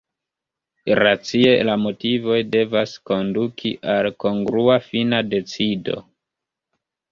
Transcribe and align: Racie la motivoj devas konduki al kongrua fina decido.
Racie 0.99 1.51
la 1.69 1.75
motivoj 1.81 2.39
devas 2.57 2.95
konduki 3.11 3.73
al 3.97 4.11
kongrua 4.27 4.81
fina 4.89 5.23
decido. 5.37 6.01